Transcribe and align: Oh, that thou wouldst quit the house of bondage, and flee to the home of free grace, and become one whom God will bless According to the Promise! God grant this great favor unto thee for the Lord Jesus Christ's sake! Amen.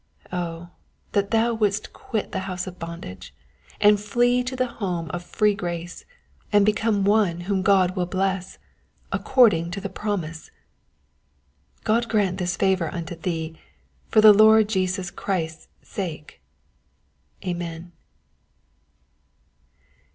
Oh, 0.33 0.69
that 1.11 1.29
thou 1.29 1.53
wouldst 1.53 1.93
quit 1.93 2.31
the 2.31 2.39
house 2.49 2.65
of 2.65 2.79
bondage, 2.79 3.35
and 3.79 3.99
flee 3.99 4.41
to 4.45 4.55
the 4.55 4.65
home 4.65 5.11
of 5.11 5.21
free 5.23 5.53
grace, 5.53 6.05
and 6.51 6.65
become 6.65 7.05
one 7.05 7.41
whom 7.41 7.61
God 7.61 7.95
will 7.95 8.07
bless 8.07 8.57
According 9.11 9.69
to 9.77 9.79
the 9.79 9.89
Promise! 9.89 10.49
God 11.83 12.09
grant 12.09 12.39
this 12.39 12.57
great 12.57 12.69
favor 12.69 12.91
unto 12.91 13.15
thee 13.15 13.55
for 14.07 14.21
the 14.21 14.33
Lord 14.33 14.69
Jesus 14.69 15.11
Christ's 15.11 15.67
sake! 15.83 16.41
Amen. 17.45 17.91